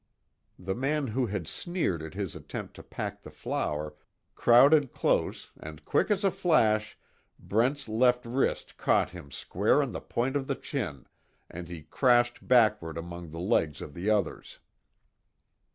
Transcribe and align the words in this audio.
The 0.57 0.73
man 0.73 1.05
who 1.05 1.27
had 1.27 1.47
sneered 1.47 2.01
at 2.01 2.15
his 2.15 2.35
attempt 2.35 2.75
to 2.77 2.81
pack 2.81 3.21
the 3.21 3.29
flour 3.29 3.93
crowded 4.33 4.91
close 4.93 5.51
and 5.59 5.85
quick 5.85 6.09
as 6.09 6.23
a 6.23 6.31
flash, 6.31 6.97
Brent's 7.37 7.87
left 7.87 8.23
fist 8.23 8.77
caught 8.77 9.11
him 9.11 9.29
square 9.29 9.79
on 9.79 9.91
the 9.91 10.01
point 10.01 10.35
of 10.35 10.47
the 10.47 10.55
chin 10.55 11.05
and 11.51 11.67
he 11.69 11.83
crashed 11.83 12.47
backward 12.47 12.97
among 12.97 13.29
the 13.29 13.37
legs 13.39 13.79
of 13.79 13.93
the 13.93 14.09
others. 14.09 14.57